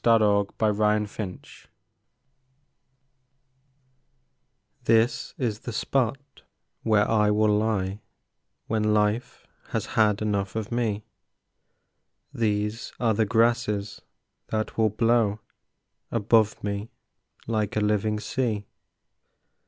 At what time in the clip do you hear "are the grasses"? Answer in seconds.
12.99-14.01